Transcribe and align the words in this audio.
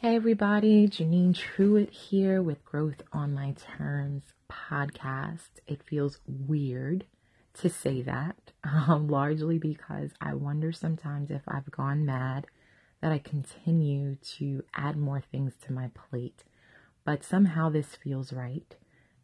Hey 0.00 0.14
everybody, 0.14 0.86
Janine 0.86 1.34
Truitt 1.34 1.90
here 1.90 2.40
with 2.40 2.64
Growth 2.64 3.02
on 3.12 3.34
My 3.34 3.56
Terms 3.76 4.22
podcast. 4.48 5.58
It 5.66 5.82
feels 5.82 6.20
weird 6.24 7.04
to 7.54 7.68
say 7.68 8.02
that, 8.02 8.52
um, 8.62 9.08
largely 9.08 9.58
because 9.58 10.12
I 10.20 10.34
wonder 10.34 10.70
sometimes 10.70 11.32
if 11.32 11.42
I've 11.48 11.72
gone 11.72 12.06
mad 12.06 12.46
that 13.00 13.10
I 13.10 13.18
continue 13.18 14.14
to 14.36 14.62
add 14.72 14.96
more 14.96 15.20
things 15.20 15.54
to 15.66 15.72
my 15.72 15.90
plate. 15.92 16.44
But 17.04 17.24
somehow 17.24 17.68
this 17.68 17.96
feels 17.96 18.32
right. 18.32 18.76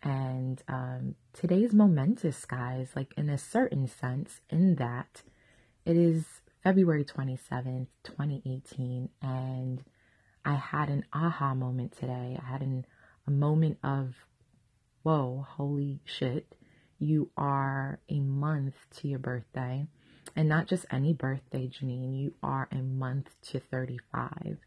And 0.02 0.60
um, 0.66 1.14
today's 1.32 1.72
momentous, 1.72 2.44
guys, 2.44 2.88
like 2.96 3.14
in 3.16 3.30
a 3.30 3.38
certain 3.38 3.86
sense, 3.86 4.40
in 4.50 4.74
that 4.74 5.22
it 5.84 5.96
is 5.96 6.24
February 6.64 7.04
27th, 7.04 7.86
2018, 8.02 9.10
and 9.22 9.84
I 10.44 10.54
had 10.54 10.88
an 10.88 11.04
aha 11.12 11.54
moment 11.54 11.96
today. 11.98 12.38
I 12.40 12.44
had 12.44 12.60
an, 12.60 12.86
a 13.26 13.30
moment 13.30 13.78
of, 13.82 14.14
whoa, 15.02 15.46
holy 15.48 16.00
shit. 16.04 16.54
You 16.98 17.30
are 17.36 17.98
a 18.08 18.20
month 18.20 18.74
to 18.96 19.08
your 19.08 19.18
birthday. 19.18 19.86
And 20.36 20.48
not 20.48 20.66
just 20.66 20.86
any 20.90 21.12
birthday, 21.12 21.68
Janine, 21.68 22.18
you 22.18 22.34
are 22.42 22.68
a 22.72 22.76
month 22.76 23.30
to 23.50 23.60
35. 23.60 24.58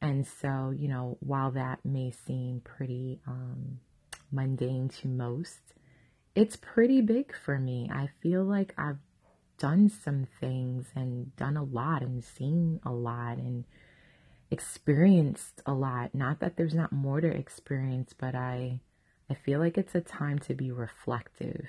And 0.00 0.26
so, 0.26 0.72
you 0.76 0.88
know, 0.88 1.16
while 1.20 1.50
that 1.52 1.84
may 1.84 2.10
seem 2.10 2.60
pretty 2.62 3.20
um, 3.26 3.80
mundane 4.30 4.88
to 5.00 5.08
most, 5.08 5.60
it's 6.34 6.56
pretty 6.56 7.00
big 7.00 7.34
for 7.34 7.58
me. 7.58 7.90
I 7.92 8.10
feel 8.20 8.44
like 8.44 8.74
I've 8.76 8.98
done 9.58 9.88
some 9.88 10.26
things 10.40 10.86
and 10.94 11.34
done 11.36 11.56
a 11.56 11.62
lot 11.62 12.02
and 12.02 12.24
seen 12.24 12.80
a 12.84 12.92
lot 12.92 13.38
and 13.38 13.64
experienced 14.50 15.62
a 15.66 15.72
lot. 15.72 16.14
Not 16.14 16.40
that 16.40 16.56
there's 16.56 16.74
not 16.74 16.92
more 16.92 17.20
to 17.20 17.28
experience, 17.28 18.14
but 18.16 18.34
I 18.34 18.80
I 19.30 19.34
feel 19.34 19.58
like 19.58 19.78
it's 19.78 19.94
a 19.94 20.00
time 20.00 20.38
to 20.40 20.54
be 20.54 20.70
reflective. 20.70 21.66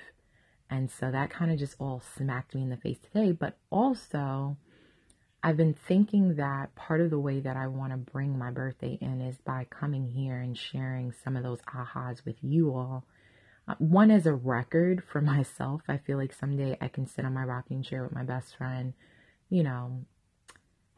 And 0.68 0.90
so 0.90 1.10
that 1.10 1.30
kind 1.30 1.50
of 1.50 1.58
just 1.58 1.76
all 1.78 2.02
smacked 2.16 2.54
me 2.54 2.62
in 2.62 2.70
the 2.70 2.76
face 2.76 2.98
today, 2.98 3.32
but 3.32 3.56
also 3.70 4.56
I've 5.42 5.56
been 5.56 5.74
thinking 5.74 6.34
that 6.36 6.74
part 6.74 7.00
of 7.00 7.10
the 7.10 7.20
way 7.20 7.38
that 7.40 7.56
I 7.56 7.68
want 7.68 7.92
to 7.92 7.98
bring 7.98 8.36
my 8.36 8.50
birthday 8.50 8.98
in 9.00 9.20
is 9.20 9.36
by 9.38 9.66
coming 9.70 10.08
here 10.08 10.38
and 10.38 10.58
sharing 10.58 11.12
some 11.12 11.36
of 11.36 11.44
those 11.44 11.60
ahas 11.72 12.24
with 12.24 12.36
you 12.42 12.74
all. 12.74 13.04
Uh, 13.68 13.74
one 13.78 14.10
as 14.10 14.26
a 14.26 14.34
record 14.34 15.04
for 15.04 15.20
myself. 15.22 15.82
I 15.88 15.98
feel 15.98 16.18
like 16.18 16.32
someday 16.32 16.76
I 16.80 16.88
can 16.88 17.06
sit 17.06 17.24
on 17.24 17.34
my 17.34 17.44
rocking 17.44 17.82
chair 17.82 18.02
with 18.02 18.12
my 18.12 18.24
best 18.24 18.56
friend, 18.56 18.94
you 19.48 19.62
know, 19.62 20.04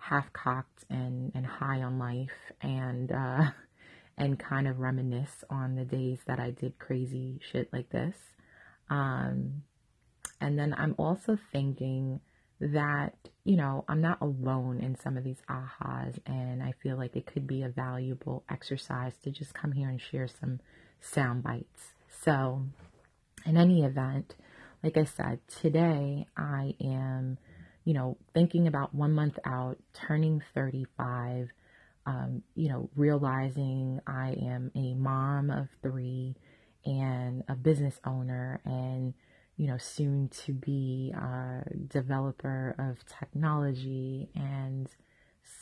half 0.09 0.33
cocked 0.33 0.84
and, 0.91 1.33
and 1.34 1.47
high 1.47 1.83
on 1.83 1.98
life 1.98 2.53
and 2.61 3.12
uh, 3.12 3.51
and 4.19 4.39
kind 4.39 4.67
of 4.67 4.81
reminisce 4.81 5.45
on 5.48 5.77
the 5.77 5.84
days 5.84 6.19
that 6.27 6.41
I 6.41 6.51
did 6.51 6.78
crazy 6.78 7.41
shit 7.53 7.73
like 7.73 7.91
this. 7.91 8.17
Um, 8.91 9.62
and 10.41 10.59
then 10.59 10.75
I'm 10.77 10.95
also 10.98 11.39
thinking 11.53 12.20
that, 12.61 13.14
you 13.45 13.56
know, 13.56 13.84
I'm 13.89 14.01
not 14.01 14.20
alone 14.20 14.81
in 14.81 14.97
some 14.97 15.17
of 15.17 15.23
these 15.23 15.42
ahas, 15.48 16.19
and 16.27 16.62
I 16.62 16.73
feel 16.83 16.97
like 16.97 17.14
it 17.14 17.27
could 17.27 17.47
be 17.47 17.62
a 17.62 17.69
valuable 17.69 18.42
exercise 18.51 19.12
to 19.23 19.31
just 19.31 19.55
come 19.55 19.73
here 19.73 19.89
and 19.89 20.01
share 20.01 20.27
some 20.27 20.59
sound 21.01 21.45
bites. 21.45 21.95
So, 22.09 22.62
in 23.47 23.56
any 23.56 23.84
event, 23.84 24.34
like 24.83 24.97
I 24.97 25.05
said, 25.05 25.41
today 25.47 26.27
I 26.36 26.75
am 26.81 27.39
you 27.89 27.94
know, 27.94 28.19
thinking 28.34 28.67
about 28.67 28.94
one 28.94 29.14
month 29.14 29.39
out, 29.47 29.78
turning 29.94 30.42
35, 30.53 31.48
um, 32.05 32.42
you 32.55 32.69
know, 32.69 32.91
realizing 32.95 33.98
I 34.06 34.36
am 34.42 34.70
a 34.75 34.92
mom 34.92 35.48
of 35.48 35.69
three 35.80 36.36
and 36.84 37.45
a 37.48 37.55
business 37.55 37.98
owner 38.05 38.61
and, 38.67 39.14
you 39.57 39.68
know, 39.68 39.79
soon 39.79 40.29
to 40.45 40.52
be 40.52 41.14
a 41.17 41.63
developer 41.86 42.74
of 42.79 42.98
technology 43.07 44.29
and 44.34 44.86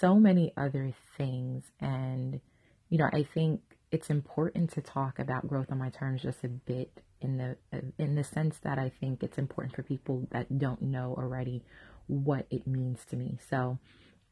so 0.00 0.16
many 0.16 0.52
other 0.56 0.92
things. 1.16 1.70
And, 1.80 2.40
you 2.88 2.98
know, 2.98 3.08
I 3.12 3.22
think 3.22 3.60
it's 3.92 4.10
important 4.10 4.72
to 4.72 4.80
talk 4.80 5.20
about 5.20 5.46
growth 5.46 5.70
on 5.70 5.78
my 5.78 5.90
terms 5.90 6.22
just 6.22 6.42
a 6.42 6.48
bit 6.48 7.02
in 7.20 7.38
the 7.38 7.56
in 7.98 8.14
the 8.14 8.24
sense 8.24 8.58
that 8.58 8.78
I 8.78 8.90
think 9.00 9.22
it's 9.22 9.38
important 9.38 9.74
for 9.76 9.82
people 9.82 10.26
that 10.32 10.58
don't 10.58 10.82
know 10.82 11.14
already 11.16 11.62
what 12.06 12.46
it 12.50 12.66
means 12.66 13.04
to 13.10 13.16
me. 13.16 13.38
So 13.48 13.78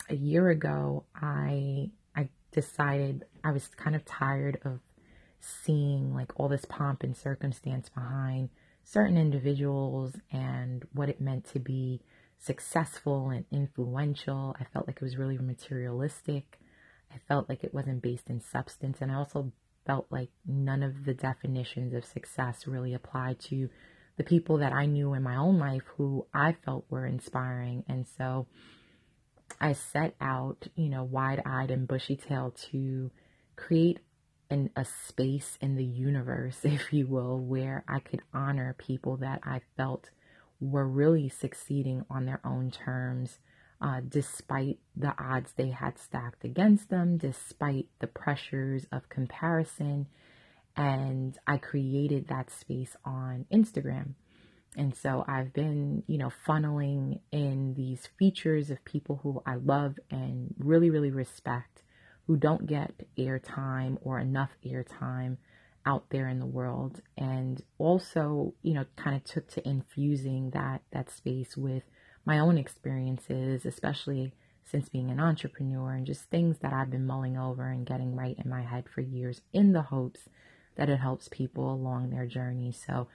a 0.08 0.14
year 0.14 0.48
ago, 0.50 1.04
I 1.14 1.90
I 2.14 2.28
decided 2.52 3.24
I 3.42 3.52
was 3.52 3.68
kind 3.68 3.96
of 3.96 4.04
tired 4.04 4.60
of 4.64 4.80
seeing 5.40 6.14
like 6.14 6.32
all 6.36 6.48
this 6.48 6.64
pomp 6.64 7.02
and 7.02 7.16
circumstance 7.16 7.88
behind 7.88 8.48
certain 8.82 9.16
individuals 9.16 10.14
and 10.32 10.86
what 10.92 11.08
it 11.08 11.20
meant 11.20 11.44
to 11.52 11.58
be 11.58 12.00
successful 12.38 13.30
and 13.30 13.44
influential. 13.50 14.56
I 14.60 14.64
felt 14.64 14.86
like 14.86 14.96
it 14.96 15.02
was 15.02 15.16
really 15.16 15.38
materialistic. 15.38 16.60
I 17.12 17.18
felt 17.28 17.48
like 17.48 17.64
it 17.64 17.74
wasn't 17.74 18.02
based 18.02 18.28
in 18.28 18.40
substance. 18.40 18.98
And 19.00 19.10
I 19.10 19.16
also 19.16 19.52
felt 19.86 20.06
like 20.10 20.30
none 20.46 20.82
of 20.82 21.04
the 21.04 21.14
definitions 21.14 21.94
of 21.94 22.04
success 22.04 22.66
really 22.66 22.94
applied 22.94 23.38
to 23.38 23.68
the 24.16 24.24
people 24.24 24.58
that 24.58 24.72
I 24.72 24.86
knew 24.86 25.14
in 25.14 25.22
my 25.22 25.36
own 25.36 25.58
life 25.58 25.82
who 25.96 26.26
I 26.32 26.56
felt 26.64 26.84
were 26.88 27.06
inspiring. 27.06 27.84
And 27.88 28.06
so 28.16 28.46
I 29.60 29.72
set 29.72 30.14
out, 30.20 30.68
you 30.76 30.88
know, 30.88 31.04
wide 31.04 31.42
eyed 31.44 31.70
and 31.70 31.88
bushy 31.88 32.16
tailed 32.16 32.56
to 32.70 33.10
create 33.56 33.98
an, 34.50 34.70
a 34.76 34.84
space 34.84 35.58
in 35.60 35.76
the 35.76 35.84
universe, 35.84 36.58
if 36.62 36.92
you 36.92 37.06
will, 37.06 37.38
where 37.38 37.84
I 37.88 38.00
could 38.00 38.22
honor 38.32 38.74
people 38.78 39.16
that 39.18 39.40
I 39.42 39.60
felt 39.76 40.10
were 40.60 40.86
really 40.86 41.28
succeeding 41.28 42.04
on 42.08 42.26
their 42.26 42.40
own 42.44 42.70
terms. 42.70 43.38
Uh, 43.80 44.00
despite 44.08 44.78
the 44.96 45.12
odds 45.22 45.52
they 45.56 45.68
had 45.68 45.98
stacked 45.98 46.44
against 46.44 46.88
them, 46.88 47.18
despite 47.18 47.86
the 47.98 48.06
pressures 48.06 48.86
of 48.90 49.08
comparison, 49.10 50.06
and 50.76 51.38
I 51.46 51.58
created 51.58 52.28
that 52.28 52.50
space 52.50 52.96
on 53.04 53.46
Instagram. 53.52 54.14
And 54.76 54.94
so 54.94 55.24
I've 55.28 55.52
been, 55.52 56.02
you 56.08 56.18
know, 56.18 56.32
funneling 56.46 57.20
in 57.30 57.74
these 57.74 58.08
features 58.18 58.70
of 58.70 58.84
people 58.84 59.20
who 59.22 59.40
I 59.46 59.54
love 59.54 59.98
and 60.10 60.52
really, 60.58 60.90
really 60.90 61.12
respect 61.12 61.82
who 62.26 62.36
don't 62.36 62.66
get 62.66 62.92
airtime 63.16 63.98
or 64.00 64.18
enough 64.18 64.50
airtime 64.64 65.36
out 65.86 66.06
there 66.10 66.28
in 66.28 66.40
the 66.40 66.46
world. 66.46 67.02
And 67.16 67.62
also, 67.78 68.54
you 68.62 68.74
know, 68.74 68.84
kind 68.96 69.14
of 69.14 69.22
took 69.24 69.48
to 69.52 69.68
infusing 69.68 70.50
that 70.50 70.82
that 70.90 71.10
space 71.10 71.56
with 71.56 71.84
my 72.24 72.38
own 72.38 72.58
experiences, 72.58 73.66
especially 73.66 74.32
since 74.64 74.88
being 74.88 75.10
an 75.10 75.20
entrepreneur 75.20 75.92
and 75.92 76.06
just 76.06 76.22
things 76.30 76.58
that 76.58 76.72
I've 76.72 76.90
been 76.90 77.06
mulling 77.06 77.36
over 77.36 77.68
and 77.68 77.86
getting 77.86 78.16
right 78.16 78.36
in 78.42 78.50
my 78.50 78.62
head 78.62 78.86
for 78.92 79.02
years 79.02 79.42
in 79.52 79.72
the 79.72 79.82
hopes 79.82 80.20
that 80.76 80.88
it 80.88 80.98
helps 80.98 81.28
people 81.28 81.72
along 81.72 82.10
their 82.10 82.26
journey. 82.26 82.72
So 82.72 83.08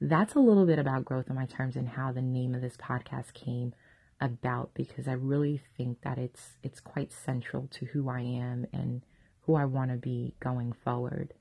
that's 0.00 0.34
a 0.34 0.40
little 0.40 0.66
bit 0.66 0.78
about 0.78 1.04
growth 1.04 1.30
on 1.30 1.36
my 1.36 1.46
terms 1.46 1.76
and 1.76 1.88
how 1.88 2.12
the 2.12 2.22
name 2.22 2.54
of 2.54 2.60
this 2.60 2.76
podcast 2.76 3.32
came 3.32 3.74
about 4.20 4.70
because 4.74 5.08
I 5.08 5.12
really 5.12 5.60
think 5.76 6.02
that 6.02 6.18
it's 6.18 6.52
it's 6.62 6.80
quite 6.80 7.12
central 7.12 7.68
to 7.72 7.86
who 7.86 8.08
I 8.08 8.20
am 8.20 8.66
and 8.72 9.02
who 9.42 9.54
I 9.54 9.64
want 9.64 9.90
to 9.90 9.96
be 9.96 10.34
going 10.40 10.72
forward. 10.72 11.34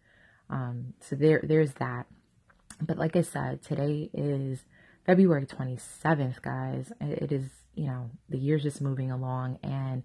Um, 0.50 0.94
so 1.00 1.16
there 1.16 1.42
there's 1.44 1.74
that. 1.74 2.08
But 2.82 2.98
like 2.98 3.16
I 3.16 3.22
said, 3.22 3.62
today 3.62 4.10
is 4.14 4.60
February 5.06 5.46
27th, 5.46 6.42
guys. 6.42 6.92
It 7.00 7.32
is, 7.32 7.46
you 7.76 7.86
know, 7.86 8.10
the 8.30 8.38
year's 8.38 8.64
just 8.64 8.82
moving 8.82 9.12
along 9.12 9.60
and 9.64 10.04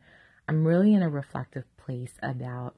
I'm 0.49 0.67
really 0.67 0.95
in 0.95 1.03
a 1.03 1.09
reflective 1.11 1.65
place 1.77 2.15
about 2.23 2.75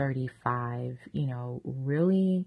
35, 0.00 0.96
you 1.12 1.26
know, 1.26 1.60
really, 1.62 2.46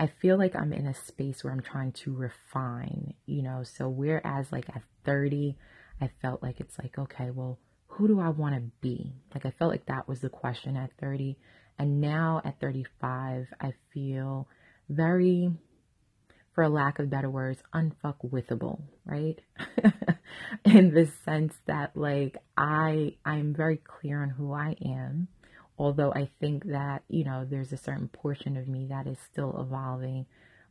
I 0.00 0.08
feel 0.08 0.36
like 0.36 0.56
I'm 0.56 0.72
in 0.72 0.84
a 0.84 0.94
space 0.94 1.44
where 1.44 1.52
I'm 1.52 1.62
trying 1.62 1.92
to 1.92 2.12
refine, 2.12 3.14
you 3.24 3.40
know. 3.40 3.62
So, 3.62 3.88
whereas 3.88 4.50
like 4.50 4.68
at 4.70 4.82
30, 5.04 5.56
I 6.00 6.10
felt 6.20 6.42
like 6.42 6.58
it's 6.58 6.76
like, 6.76 6.98
okay, 6.98 7.30
well, 7.30 7.60
who 7.86 8.08
do 8.08 8.18
I 8.18 8.30
want 8.30 8.56
to 8.56 8.62
be? 8.80 9.12
Like, 9.32 9.46
I 9.46 9.52
felt 9.52 9.70
like 9.70 9.86
that 9.86 10.08
was 10.08 10.22
the 10.22 10.28
question 10.28 10.76
at 10.76 10.90
30. 11.00 11.36
And 11.78 12.00
now 12.00 12.42
at 12.44 12.58
35, 12.60 13.46
I 13.60 13.74
feel 13.94 14.48
very, 14.88 15.52
for 16.52 16.68
lack 16.68 16.98
of 16.98 17.10
better 17.10 17.30
words, 17.30 17.62
unfuckwithable, 17.72 18.80
right? 19.06 19.38
in 20.64 20.92
the 20.92 21.08
sense 21.24 21.54
that 21.66 21.96
like 21.96 22.38
I 22.56 23.14
I'm 23.24 23.54
very 23.54 23.76
clear 23.76 24.20
on 24.20 24.30
who 24.30 24.52
I 24.52 24.74
am 24.84 25.28
although 25.78 26.12
I 26.12 26.28
think 26.40 26.64
that, 26.66 27.02
you 27.08 27.24
know, 27.24 27.46
there's 27.48 27.72
a 27.72 27.76
certain 27.76 28.08
portion 28.08 28.56
of 28.56 28.68
me 28.68 28.86
that 28.90 29.06
is 29.06 29.18
still 29.32 29.60
evolving, 29.60 30.26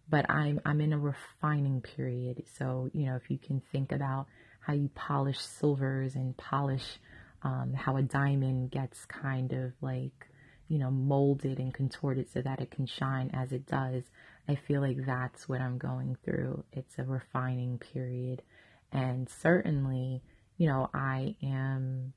but 0.09 0.29
I'm 0.29 0.59
I'm 0.65 0.81
in 0.81 0.93
a 0.93 0.99
refining 0.99 1.81
period. 1.81 2.43
So, 2.57 2.89
you 2.93 3.07
know, 3.07 3.15
if 3.15 3.29
you 3.29 3.37
can 3.37 3.61
think 3.71 3.91
about 3.91 4.27
how 4.59 4.73
you 4.73 4.89
polish 4.89 5.39
silvers 5.39 6.15
and 6.15 6.35
polish 6.35 6.99
um, 7.43 7.73
how 7.73 7.97
a 7.97 8.01
diamond 8.01 8.71
gets 8.71 9.05
kind 9.05 9.53
of 9.53 9.73
like, 9.81 10.27
you 10.67 10.79
know, 10.79 10.91
molded 10.91 11.59
and 11.59 11.73
contorted 11.73 12.27
so 12.31 12.41
that 12.41 12.59
it 12.59 12.71
can 12.71 12.85
shine 12.85 13.31
as 13.33 13.51
it 13.51 13.65
does. 13.65 14.03
I 14.47 14.55
feel 14.55 14.81
like 14.81 15.05
that's 15.05 15.47
what 15.47 15.61
I'm 15.61 15.77
going 15.77 16.17
through. 16.25 16.63
It's 16.73 16.97
a 16.97 17.03
refining 17.03 17.77
period. 17.77 18.41
And 18.91 19.29
certainly, 19.29 20.23
you 20.57 20.67
know, 20.67 20.89
I 20.93 21.35
am, 21.43 22.13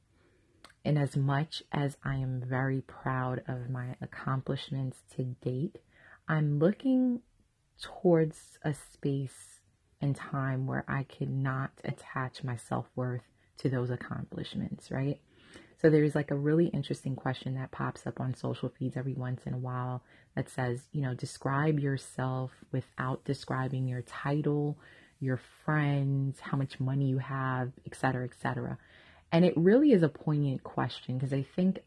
in 0.85 0.97
as 0.97 1.17
much 1.17 1.63
as 1.73 1.97
I 2.05 2.17
am 2.17 2.43
very 2.47 2.81
proud 2.81 3.43
of 3.47 3.71
my 3.71 3.97
accomplishments 4.01 4.99
to 5.17 5.25
date, 5.43 5.77
I'm 6.29 6.59
looking 6.59 7.21
towards 7.81 8.59
a 8.63 8.75
space 8.75 9.61
and 10.01 10.17
time 10.17 10.67
where 10.67 10.85
I 10.89 11.03
cannot 11.05 11.71
attach 11.85 12.43
my 12.43 12.57
self 12.57 12.87
worth 12.97 13.23
to 13.59 13.69
those 13.69 13.91
accomplishments, 13.91 14.91
right? 14.91 15.21
So 15.81 15.89
there's 15.89 16.15
like 16.15 16.31
a 16.31 16.37
really 16.37 16.67
interesting 16.67 17.17
question 17.17 17.55
that 17.55 17.71
pops 17.71 18.07
up 18.07 18.21
on 18.21 18.35
social 18.35 18.69
feeds 18.69 18.97
every 18.97 19.15
once 19.15 19.43
in 19.47 19.55
a 19.55 19.59
while 19.59 20.03
that 20.37 20.49
says, 20.49 20.83
you 20.93 21.01
know, 21.01 21.15
describe 21.15 21.81
yourself 21.81 22.51
without 22.71 23.25
describing 23.25 23.89
your 23.89 24.03
title, 24.03 24.79
your 25.21 25.41
friends, 25.65 26.39
how 26.41 26.57
much 26.57 26.81
money 26.81 27.07
you 27.07 27.19
have, 27.19 27.73
et 27.87 27.95
cetera, 27.95 28.25
et 28.25 28.35
cetera. 28.41 28.79
And 29.33 29.45
it 29.45 29.57
really 29.57 29.93
is 29.93 30.03
a 30.03 30.09
poignant 30.09 30.65
question 30.65 31.17
because 31.17 31.33
I 31.33 31.43
think, 31.43 31.81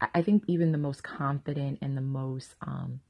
I 0.00 0.22
think 0.22 0.44
even 0.46 0.72
the 0.72 0.78
most 0.78 1.02
confident 1.02 1.78
and 1.82 1.96
the 1.96 2.02
most 2.02 2.54
um, 2.62 3.00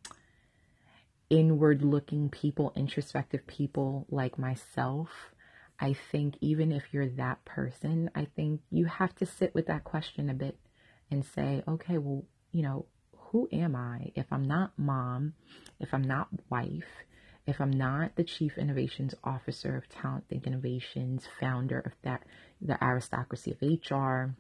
inward 1.31 1.83
looking 1.83 2.29
people, 2.29 2.73
introspective 2.75 3.47
people 3.47 4.07
like 4.11 4.39
myself, 4.39 5.33
I 5.81 5.93
think 5.93 6.37
even 6.41 6.73
if 6.73 6.85
you're 6.93 7.09
that 7.09 7.45
person, 7.45 8.11
I 8.15 8.25
think 8.25 8.63
you 8.71 8.87
have 8.87 9.15
to 9.17 9.27
sit 9.27 9.55
with 9.55 9.67
that 9.67 9.85
question 9.85 10.29
a 10.29 10.35
bit 10.35 10.59
and 11.11 11.25
say, 11.25 11.63
okay, 11.69 11.99
well, 11.99 12.25
you 12.51 12.63
know, 12.63 12.87
who 13.17 13.49
am 13.53 13.77
I? 13.77 14.11
If 14.15 14.27
I'm 14.33 14.47
not 14.47 14.73
mom, 14.77 15.35
if 15.79 15.95
I'm 15.95 16.03
not 16.03 16.29
wife, 16.51 17.05
if 17.49 17.63
I'm 17.63 17.73
not 17.73 18.15
the 18.15 18.25
chief 18.25 18.59
innovations 18.59 19.15
officer 19.25 19.75
of 19.75 19.89
Talent 19.89 20.29
Think 20.29 20.47
Innovations, 20.47 21.27
founder 21.41 21.81
of 21.81 21.93
that 22.03 22.23
the 22.61 22.83
aristocracy 22.85 23.53
of 23.53 23.63
HR, 23.63 24.35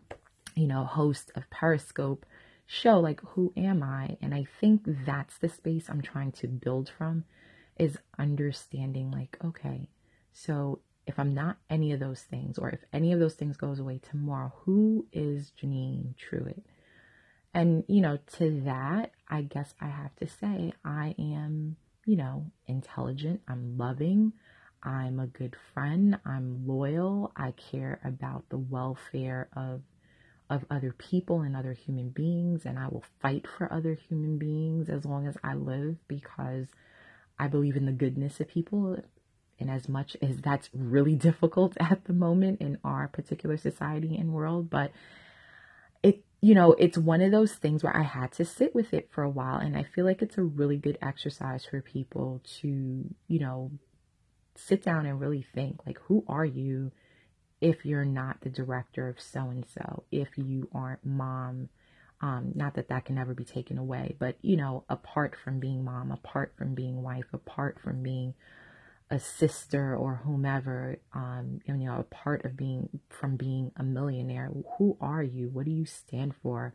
you 0.55 0.67
know, 0.67 0.85
host 0.85 1.33
of 1.35 1.49
Periscope 1.49 2.27
show, 2.67 3.01
like 3.01 3.21
who 3.23 3.51
am 3.57 3.83
I? 3.83 4.19
And 4.21 4.35
I 4.35 4.47
think 4.61 4.83
that's 5.07 5.39
the 5.39 5.49
space 5.49 5.89
I'm 5.89 6.03
trying 6.03 6.33
to 6.33 6.49
build 6.49 6.93
from 6.99 7.25
is 7.79 7.97
understanding 8.19 9.11
like, 9.11 9.39
okay, 9.43 9.89
so 10.31 10.81
if 11.07 11.19
I'm 11.19 11.33
not 11.33 11.57
any 11.71 11.93
of 11.93 12.01
those 12.01 12.21
things, 12.21 12.59
or 12.59 12.69
if 12.69 12.81
any 12.93 13.13
of 13.13 13.21
those 13.21 13.35
things 13.35 13.57
goes 13.57 13.79
away 13.79 14.01
tomorrow, 14.11 14.53
who 14.65 15.07
is 15.15 15.53
Janine 15.59 16.13
Truitt? 16.17 16.61
And, 17.55 17.85
you 17.89 18.03
know, 18.03 18.19
to 18.37 18.61
that, 18.67 19.13
I 19.31 19.41
guess 19.41 19.73
I 19.81 19.87
have 19.87 20.15
to 20.17 20.29
say 20.29 20.75
I 20.85 21.15
am, 21.19 21.77
you 22.09 22.17
know, 22.17 22.47
intelligent, 22.67 23.43
I'm 23.47 23.77
loving, 23.77 24.33
I'm 24.83 25.21
a 25.21 25.27
good 25.27 25.55
friend, 25.75 26.19
I'm 26.25 26.67
loyal, 26.67 27.33
I 27.37 27.51
care 27.51 28.01
about 28.03 28.49
the 28.49 28.57
welfare 28.57 29.49
of 29.55 29.83
of 30.49 30.65
other 30.71 30.95
people 30.97 31.43
and 31.43 31.55
other 31.55 31.75
human 31.75 32.09
beings 32.09 32.63
and 32.65 32.79
I 32.79 32.89
will 32.89 33.05
fight 33.21 33.47
for 33.47 33.71
other 33.71 33.93
human 33.93 34.39
beings 34.39 34.89
as 34.89 35.05
long 35.05 35.27
as 35.27 35.37
I 35.45 35.53
live 35.53 35.97
because 36.09 36.69
I 37.39 37.49
believe 37.49 37.77
in 37.77 37.85
the 37.85 37.93
goodness 37.93 38.41
of 38.41 38.49
people. 38.49 38.97
And 39.61 39.71
as 39.71 39.87
much 39.91 40.17
as 40.23 40.39
that's 40.39 40.71
really 40.73 41.15
difficult 41.29 41.77
at 41.79 42.07
the 42.07 42.15
moment 42.15 42.63
in 42.63 42.79
our 42.83 43.09
particular 43.09 43.59
society 43.59 44.17
and 44.17 44.33
world, 44.33 44.71
but 44.71 44.93
you 46.41 46.55
know, 46.55 46.73
it's 46.75 46.97
one 46.97 47.21
of 47.21 47.33
those 47.33 47.55
things 47.55 47.83
where 47.83 47.97
I 47.97 48.03
had 48.03 48.33
to 48.33 48.45
sit 48.45 48.75
with 48.75 48.95
it 48.95 49.09
for 49.11 49.25
a 49.25 49.31
while. 49.31 49.59
And 49.59 49.77
I 49.77 49.83
feel 49.83 50.05
like 50.05 50.23
it's 50.23 50.39
a 50.39 50.43
really 50.43 50.77
good 50.77 50.99
exercise 51.03 51.65
for 51.65 51.81
people 51.81 52.41
to, 52.61 52.69
you 53.27 53.39
know, 53.41 53.73
sit 54.55 54.83
down 54.83 55.07
and 55.07 55.21
really 55.21 55.45
think 55.55 55.85
like, 55.87 55.99
who 56.07 56.25
are 56.29 56.45
you 56.45 56.93
if 57.61 57.85
you're 57.85 58.05
not 58.05 58.41
the 58.41 58.51
director 58.51 59.09
of 59.09 59.21
so 59.21 59.41
and 59.49 59.65
so, 59.67 60.05
if 60.13 60.29
you 60.37 60.69
aren't 60.73 61.05
mom? 61.05 61.69
Um, 62.21 62.53
not 62.55 62.75
that 62.75 62.89
that 62.89 63.05
can 63.05 63.15
never 63.15 63.33
be 63.33 63.45
taken 63.45 63.79
away, 63.79 64.17
but 64.19 64.37
you 64.43 64.57
know, 64.57 64.85
apart 64.89 65.37
from 65.43 65.61
being 65.61 65.85
mom, 65.85 66.11
apart 66.11 66.53
from 66.59 66.75
being 66.75 67.03
wife, 67.03 67.27
apart 67.33 67.79
from 67.83 68.03
being 68.03 68.35
a 69.11 69.19
sister 69.19 69.97
or 69.97 70.21
whomever, 70.25 70.99
um, 71.15 71.61
you 71.67 71.75
know, 71.75 71.99
a 71.99 72.15
part 72.15 72.45
of 72.45 72.57
being 72.57 72.89
from 73.09 73.37
being 73.37 73.73
a 73.77 73.83
millionaire. 73.83 74.51
Who 74.77 74.97
are 75.01 75.23
you? 75.23 75.49
What 75.49 75.65
do 75.65 75.71
you 75.71 75.87
stand 75.87 76.35
for? 76.43 76.75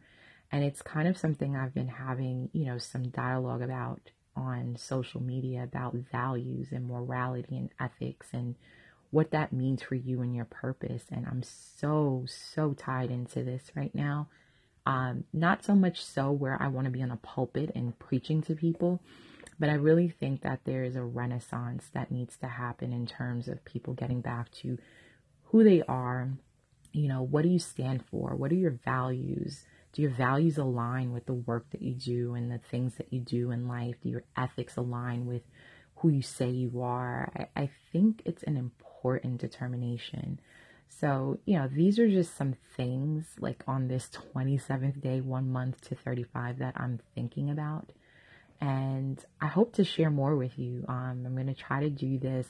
And 0.51 0.63
it's 0.63 0.81
kind 0.81 1.07
of 1.07 1.17
something 1.17 1.55
I've 1.55 1.73
been 1.73 1.87
having, 1.87 2.49
you 2.53 2.65
know, 2.65 2.77
some 2.77 3.09
dialogue 3.09 3.61
about 3.61 4.01
on 4.35 4.75
social 4.79 5.21
media 5.21 5.63
about 5.63 5.93
values 6.11 6.69
and 6.71 6.87
morality 6.87 7.55
and 7.55 7.69
ethics 7.79 8.27
and 8.33 8.55
what 9.11 9.29
that 9.31 9.53
means 9.53 9.83
for 9.83 9.95
you 9.95 10.21
and 10.21 10.35
your 10.35 10.45
purpose. 10.45 11.03
And 11.11 11.27
I'm 11.27 11.43
so, 11.43 12.25
so 12.27 12.73
tied 12.73 13.11
into 13.11 13.43
this 13.43 13.63
right 13.75 13.93
now. 13.93 14.27
Um, 14.85 15.23
not 15.31 15.63
so 15.63 15.75
much 15.75 16.03
so 16.03 16.31
where 16.31 16.61
I 16.61 16.67
want 16.67 16.85
to 16.85 16.91
be 16.91 17.03
on 17.03 17.11
a 17.11 17.17
pulpit 17.17 17.71
and 17.75 17.97
preaching 17.99 18.41
to 18.43 18.55
people, 18.55 19.01
but 19.63 19.69
I 19.69 19.75
really 19.75 20.09
think 20.09 20.41
that 20.41 20.65
there 20.65 20.83
is 20.83 20.97
a 20.97 21.03
renaissance 21.03 21.89
that 21.93 22.11
needs 22.11 22.35
to 22.39 22.47
happen 22.47 22.91
in 22.91 23.05
terms 23.05 23.47
of 23.47 23.63
people 23.63 23.93
getting 23.93 24.19
back 24.19 24.51
to 24.55 24.77
who 25.43 25.63
they 25.63 25.81
are. 25.83 26.33
You 26.91 27.07
know, 27.07 27.21
what 27.21 27.43
do 27.43 27.47
you 27.47 27.59
stand 27.59 28.03
for? 28.11 28.35
What 28.35 28.51
are 28.51 28.55
your 28.55 28.77
values? 28.83 29.63
Do 29.93 30.01
your 30.01 30.11
values 30.11 30.57
align 30.57 31.13
with 31.13 31.27
the 31.27 31.33
work 31.33 31.69
that 31.69 31.81
you 31.81 31.93
do 31.93 32.33
and 32.33 32.51
the 32.51 32.57
things 32.57 32.95
that 32.95 33.13
you 33.13 33.21
do 33.21 33.51
in 33.51 33.69
life? 33.69 33.95
Do 34.03 34.09
your 34.09 34.25
ethics 34.35 34.75
align 34.75 35.27
with 35.27 35.43
who 35.95 36.09
you 36.09 36.21
say 36.21 36.49
you 36.49 36.81
are? 36.81 37.31
I, 37.33 37.61
I 37.61 37.69
think 37.93 38.21
it's 38.25 38.43
an 38.43 38.57
important 38.57 39.39
determination. 39.39 40.41
So, 40.89 41.39
you 41.45 41.57
know, 41.57 41.69
these 41.69 41.99
are 41.99 42.09
just 42.09 42.35
some 42.35 42.55
things 42.75 43.27
like 43.39 43.63
on 43.65 43.87
this 43.87 44.09
27th 44.35 44.99
day, 44.99 45.21
one 45.21 45.49
month 45.49 45.79
to 45.87 45.95
35 45.95 46.59
that 46.59 46.73
I'm 46.75 46.99
thinking 47.15 47.49
about 47.49 47.93
and 48.61 49.23
I 49.41 49.47
hope 49.47 49.73
to 49.73 49.83
share 49.83 50.09
more 50.09 50.35
with 50.35 50.57
you. 50.57 50.85
Um, 50.87 51.23
I'm 51.25 51.35
going 51.35 51.47
to 51.47 51.53
try 51.53 51.81
to 51.81 51.89
do 51.89 52.17
this, 52.17 52.47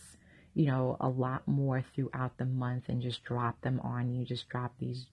you 0.54 0.68
know, 0.68 0.98
a 1.00 1.10
lot 1.10 1.48
more 1.48 1.84
throughout 1.96 2.38
the 2.38 2.46
month 2.46 2.86
and 2.88 3.02
just 3.02 3.24
drop 3.24 3.62
them 3.62 3.80
on 3.80 4.14
you, 4.14 4.26
just 4.26 4.48
drop 4.50 4.74
these 4.80 5.08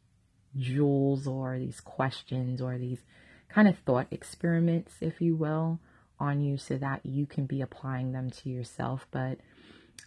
jewels 0.57 1.27
or 1.27 1.59
these 1.59 1.81
questions 1.81 2.61
or 2.61 2.77
these 2.77 3.01
kind 3.49 3.69
of 3.69 3.77
thought 3.87 4.09
experiments, 4.11 4.93
if 5.01 5.21
you 5.21 5.37
will, 5.37 5.81
on 6.19 6.41
you 6.41 6.57
so 6.57 6.77
that 6.77 7.01
you 7.05 7.27
can 7.27 7.47
be 7.47 7.63
applying 7.63 8.13
them 8.13 8.31
to 8.31 8.51
yourself. 8.51 9.07
But, 9.11 9.39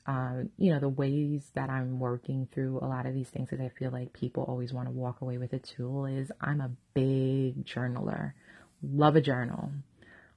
uh, 0.05 0.43
you 0.57 0.73
know, 0.73 0.79
the 0.79 0.89
ways 0.89 1.49
that 1.55 1.69
I'm 1.69 1.99
working 1.99 2.47
through 2.53 2.79
a 2.81 2.87
lot 2.87 3.05
of 3.05 3.13
these 3.13 3.29
things, 3.29 3.49
because 3.49 3.65
I 3.65 3.69
feel 3.79 3.91
like 3.91 4.13
people 4.13 4.43
always 4.43 4.71
want 4.71 4.87
to 4.87 4.93
walk 4.93 5.21
away 5.21 5.37
with 5.37 5.53
a 5.53 5.59
tool, 5.59 6.05
is 6.05 6.31
I'm 6.39 6.61
a 6.61 6.71
big 6.93 7.65
journaler, 7.65 8.33
love 8.83 9.15
a 9.15 9.21
journal 9.21 9.71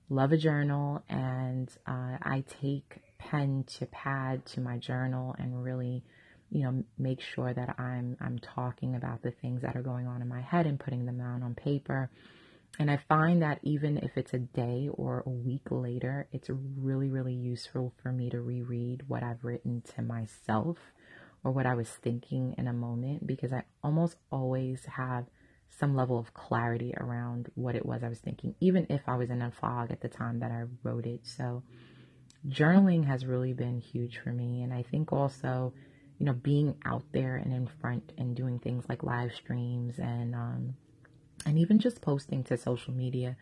love 0.09 0.33
a 0.33 0.37
journal 0.37 1.03
and 1.09 1.69
uh, 1.87 2.17
I 2.23 2.45
take 2.63 3.01
pen 3.19 3.65
to 3.79 3.87
pad 3.87 4.45
to 4.47 4.61
my 4.61 4.79
journal 4.79 5.35
and 5.39 5.63
really 5.65 6.05
you 6.51 6.63
know 6.63 6.85
make 6.99 7.21
sure 7.21 7.53
that 7.53 7.75
I'm 7.79 8.17
I'm 8.21 8.39
talking 8.39 8.95
about 8.95 9.23
the 9.23 9.33
things 9.33 9.63
that 9.63 9.75
are 9.77 9.83
going 9.83 10.07
on 10.07 10.23
in 10.23 10.29
my 10.29 10.41
head 10.41 10.67
and 10.67 10.79
putting 10.79 11.07
them 11.07 11.19
down 11.19 11.43
on 11.43 11.55
paper. 11.55 12.11
And 12.79 12.91
I 12.91 13.01
find 13.09 13.41
that 13.41 13.59
even 13.63 13.97
if 13.97 14.11
it's 14.17 14.35
a 14.35 14.39
day 14.39 14.91
or 14.93 15.23
a 15.27 15.31
week 15.31 15.71
later 15.71 16.29
it's 16.31 16.51
really 16.51 17.11
really 17.11 17.35
useful 17.35 17.93
for 18.03 18.13
me 18.13 18.31
to 18.31 18.41
reread 18.41 19.09
what 19.09 19.23
I've 19.23 19.45
written 19.45 19.83
to 19.97 20.03
myself 20.03 20.79
or 21.43 21.51
what 21.51 21.67
I 21.67 21.75
was 21.75 21.89
thinking 21.89 22.55
in 22.59 22.69
a 22.69 22.73
moment 22.73 23.27
because 23.27 23.53
I 23.53 23.65
almost 23.83 24.17
always 24.31 24.85
have 24.85 25.27
some 25.79 25.95
level 25.95 26.19
of 26.19 26.33
clarity 26.33 26.95
around 26.97 27.51
what 27.55 27.75
it 27.75 27.85
was 27.85 28.03
I 28.03 28.09
was 28.09 28.19
thinking, 28.19 28.55
even 28.61 28.87
if 28.89 29.03
I 29.07 29.17
was 29.17 29.31
in 29.31 29.43
a 29.43 29.51
fog 29.51 29.91
at 29.91 30.01
the 30.01 30.09
time 30.09 30.41
that 30.41 30.51
I 30.51 30.65
wrote 30.83 31.07
it. 31.07 31.21
So, 31.25 31.63
journaling 32.49 33.07
has 33.07 33.27
really 33.27 33.53
been 33.53 33.81
huge 33.81 34.19
for 34.23 34.31
me. 34.31 34.63
And 34.63 34.73
I 34.73 34.83
think 34.83 35.13
also, 35.13 35.75
you 36.19 36.27
know, 36.27 36.33
being 36.33 36.77
out 36.85 37.05
there 37.13 37.37
and 37.37 37.53
in 37.53 37.69
front 37.81 38.13
and 38.17 38.35
doing 38.35 38.59
things 38.59 38.85
like 38.89 39.03
live 39.03 39.33
streams 39.35 39.99
and, 39.99 40.35
um, 40.35 40.75
and 41.45 41.59
even 41.59 41.79
just 41.79 42.01
posting 42.01 42.45
to 42.45 42.57
social 42.57 42.95
media 42.95 43.37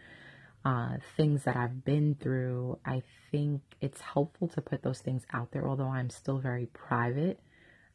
uh, 0.64 0.96
things 1.16 1.44
that 1.44 1.56
I've 1.56 1.84
been 1.84 2.16
through, 2.20 2.78
I 2.84 3.02
think 3.30 3.60
it's 3.80 4.00
helpful 4.00 4.48
to 4.48 4.62
put 4.62 4.82
those 4.82 5.00
things 5.00 5.22
out 5.32 5.52
there, 5.52 5.68
although 5.68 5.88
I'm 5.88 6.10
still 6.10 6.38
very 6.38 6.66
private. 6.66 7.38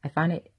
I 0.03 0.09
find 0.09 0.31
it 0.31 0.51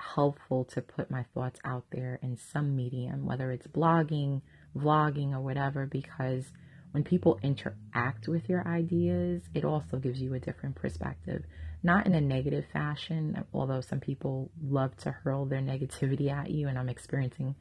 helpful 0.00 0.64
to 0.64 0.80
put 0.80 1.10
my 1.10 1.24
thoughts 1.34 1.60
out 1.64 1.84
there 1.92 2.18
in 2.22 2.36
some 2.36 2.74
medium, 2.74 3.24
whether 3.26 3.50
it's 3.50 3.66
blogging, 3.66 4.42
vlogging, 4.76 5.32
or 5.32 5.40
whatever, 5.40 5.86
because 5.86 6.44
when 6.92 7.04
people 7.04 7.38
interact 7.42 8.26
with 8.26 8.48
your 8.48 8.66
ideas, 8.66 9.42
it 9.54 9.64
also 9.64 9.98
gives 9.98 10.20
you 10.20 10.34
a 10.34 10.40
different 10.40 10.74
perspective. 10.74 11.44
Not 11.82 12.06
in 12.06 12.14
a 12.14 12.20
negative 12.20 12.64
fashion, 12.72 13.44
although 13.54 13.80
some 13.80 14.00
people 14.00 14.50
love 14.62 14.96
to 14.98 15.10
hurl 15.10 15.46
their 15.46 15.60
negativity 15.60 16.30
at 16.30 16.50
you, 16.50 16.68
and 16.68 16.78
I'm 16.78 16.88
experiencing, 16.88 17.54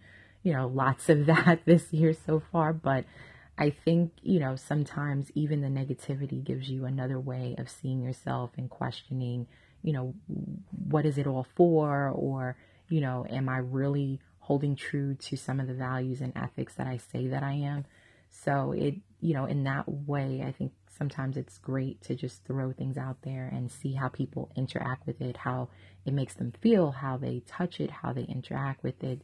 you 0.44 0.54
know, 0.54 0.68
lots 0.68 1.10
of 1.10 1.26
that 1.28 1.62
this 1.66 1.94
year 1.94 2.14
so 2.14 2.42
far, 2.52 2.74
but 2.74 3.06
I 3.58 3.72
think, 3.72 4.14
you 4.22 4.40
know, 4.40 4.56
sometimes 4.56 5.32
even 5.36 5.62
the 5.62 5.68
negativity 5.68 6.44
gives 6.44 6.70
you 6.70 6.86
another 6.86 7.20
way 7.20 7.56
of 7.58 7.70
seeing 7.70 8.02
yourself 8.02 8.52
and 8.58 8.70
questioning, 8.70 9.48
you 9.84 9.94
know, 9.94 10.14
what 10.88 11.06
is 11.06 11.18
it 11.18 11.28
all 11.28 11.48
for? 11.56 12.10
Or, 12.10 12.56
you 12.90 13.02
know, 13.02 13.26
am 13.30 13.50
I 13.50 13.58
really 13.58 14.20
holding 14.40 14.76
true 14.76 15.16
to 15.16 15.38
some 15.38 15.60
of 15.60 15.68
the 15.68 15.74
values 15.74 16.22
and 16.22 16.34
ethics 16.36 16.74
that 16.76 16.88
I 16.88 16.98
say 16.98 17.28
that 17.28 17.44
I 17.44 17.54
am? 17.54 17.86
So 18.30 18.72
it, 18.72 18.96
you 19.22 19.34
know, 19.34 19.46
in 19.46 19.64
that 19.64 19.86
way, 19.88 20.44
I 20.46 20.52
think 20.52 20.74
sometimes 20.98 21.38
it's 21.38 21.58
great 21.58 22.02
to 22.04 22.16
just 22.16 22.44
throw 22.46 22.72
things 22.72 22.98
out 22.98 23.22
there 23.24 23.50
and 23.52 23.72
see 23.72 23.94
how 23.94 24.10
people 24.10 24.52
interact 24.56 25.08
with 25.08 25.22
it, 25.22 25.38
how 25.38 25.70
it 26.06 26.14
makes 26.14 26.34
them 26.34 26.54
feel, 26.62 26.92
how 26.92 27.18
they 27.18 27.42
touch 27.48 27.80
it, 27.80 27.90
how 27.90 28.14
they 28.14 28.24
interact 28.24 28.84
with 28.84 29.04
it, 29.04 29.22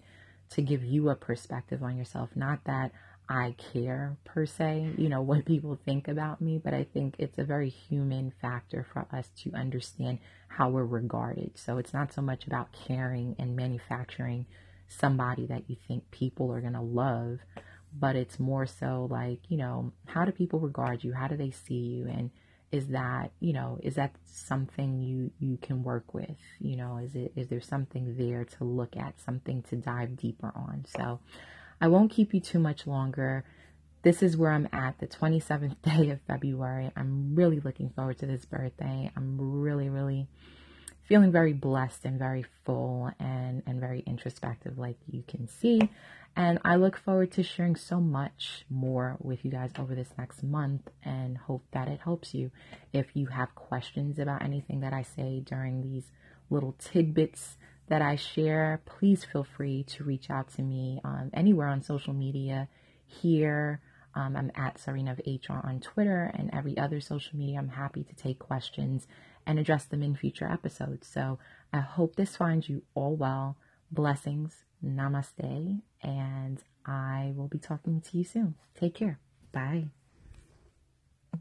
to 0.51 0.62
give 0.62 0.83
you 0.83 1.09
a 1.09 1.15
perspective 1.15 1.83
on 1.83 1.97
yourself. 1.97 2.29
Not 2.35 2.63
that 2.65 2.91
I 3.27 3.55
care 3.74 4.17
per 4.24 4.46
se, 4.46 4.94
you 4.98 5.10
know, 5.10 5.22
what 5.29 5.46
people 5.46 5.79
think 5.86 6.08
about 6.08 6.41
me, 6.41 6.60
but 6.63 6.74
I 6.74 6.84
think 6.84 7.15
it's 7.17 7.38
a 7.38 7.44
very 7.44 7.70
human 7.70 8.32
factor 8.41 8.86
for 8.91 9.08
us 9.12 9.29
to 9.44 9.53
understand 9.53 10.20
how 10.48 10.70
we're 10.70 10.86
regarded. 10.86 11.51
So 11.55 11.77
it's 11.77 11.94
not 11.94 12.13
so 12.13 12.22
much 12.22 12.48
about 12.48 12.72
caring 12.72 13.36
and 13.39 13.55
manufacturing 13.55 14.46
somebody 14.88 15.46
that 15.48 15.63
you 15.67 15.75
think 15.88 16.10
people 16.12 16.51
are 16.51 16.62
going 16.62 16.74
to 16.74 16.82
love, 16.82 17.39
but 17.98 18.15
it's 18.15 18.39
more 18.39 18.65
so 18.65 19.08
like, 19.10 19.39
you 19.50 19.58
know, 19.58 19.91
how 20.05 20.25
do 20.25 20.32
people 20.32 20.60
regard 20.60 21.03
you? 21.03 21.13
How 21.13 21.27
do 21.27 21.36
they 21.36 21.51
see 21.51 21.74
you? 21.74 22.08
And 22.08 22.29
is 22.72 22.88
that, 22.89 23.32
you 23.39 23.53
know, 23.53 23.79
is 23.84 23.96
that 23.96 24.15
something 24.25 25.01
you 25.01 25.32
you 25.39 25.58
can 25.58 25.84
work 25.84 26.13
with? 26.13 26.36
You 26.60 26.75
know, 26.75 26.98
is 26.98 27.15
it 27.15 27.32
is 27.36 27.48
there 27.48 27.62
something 27.62 28.15
there 28.17 28.44
to 28.58 28.63
look 28.63 28.98
at, 28.98 29.20
something 29.20 29.62
to 29.70 29.75
dive 29.75 30.17
deeper 30.17 30.51
on? 30.55 30.86
So 30.88 31.20
I 31.82 31.88
won't 31.88 32.12
keep 32.12 32.34
you 32.34 32.39
too 32.39 32.60
much 32.60 32.88
longer. 32.88 33.44
This 34.03 34.22
is 34.22 34.38
where 34.38 34.51
I'm 34.51 34.70
at, 34.72 35.00
the 35.00 35.08
27th 35.08 35.75
day 35.82 36.10
of 36.10 36.20
February. 36.27 36.91
I'm 36.96 37.36
really 37.36 37.60
looking 37.60 37.89
forward 37.89 38.20
to 38.20 38.25
this 38.25 38.46
birthday. 38.46 39.12
I'm 39.15 39.38
really, 39.39 39.89
really 39.89 40.27
feeling 41.08 41.32
very 41.32 41.53
blessed 41.53 42.05
and 42.05 42.17
very 42.17 42.46
full 42.65 43.12
and, 43.20 43.62
and 43.67 43.79
very 43.79 44.03
introspective, 44.08 44.77
like 44.77 44.98
you 45.08 45.24
can 45.27 45.48
see. 45.48 45.89
And 46.36 46.60
I 46.65 46.75
look 46.75 46.98
forward 46.98 47.32
to 47.34 47.44
sharing 47.44 47.75
so 47.75 48.00
much 48.00 48.65
more 48.70 49.17
with 49.22 49.46
you 49.46 49.51
guys 49.51 49.72
over 49.79 49.96
this 49.96 50.10
next 50.17 50.44
month 50.44 50.89
and 51.03 51.38
hope 51.38 51.63
that 51.72 51.88
it 51.88 52.01
helps 52.03 52.34
you. 52.34 52.51
If 52.91 53.08
you 53.13 53.27
have 53.27 53.55
questions 53.55 54.20
about 54.20 54.41
anything 54.41 54.82
that 54.82 54.94
I 54.94 55.03
say 55.03 55.39
during 55.39 55.82
these 55.82 56.12
little 56.50 56.75
tidbits 56.77 57.58
that 57.88 58.01
I 58.01 58.15
share, 58.15 58.82
please 58.86 59.24
feel 59.24 59.44
free 59.44 59.84
to 59.89 60.04
reach 60.04 60.30
out 60.30 60.50
to 60.56 60.62
me 60.62 61.00
um, 61.04 61.30
anywhere 61.34 61.68
on 61.68 61.82
social 61.84 62.13
media. 62.13 62.68
Here, 63.06 63.82
um, 64.15 64.36
I'm 64.36 64.51
at 64.56 64.77
Czarina 64.77 65.12
of 65.12 65.22
HR 65.25 65.65
on 65.68 65.80
Twitter 65.80 66.32
and 66.34 66.50
every 66.54 66.77
other 66.77 67.00
social 67.00 67.38
media. 67.38 67.60
I'm 67.60 67.70
happy 67.70 68.04
to 68.04 68.15
take 68.15 68.39
questions 68.39 69.08
and 69.46 69.60
address 69.60 69.86
them 69.86 70.01
in 70.01 70.15
future 70.15 70.50
episodes. 70.51 71.08
So 71.08 71.38
I 71.72 71.80
hope 71.80 72.15
this 72.15 72.36
finds 72.36 72.70
you 72.70 72.82
all 72.96 73.15
well. 73.15 73.58
Blessings. 73.92 74.63
Namaste. 74.84 75.82
And 76.01 76.63
I 76.86 77.34
will 77.36 77.48
be 77.48 77.60
talking 77.60 78.01
to 78.01 78.18
you 78.18 78.24
soon. 78.24 78.56
Take 78.80 78.96
care. 78.96 79.20
Bye. 79.51 79.89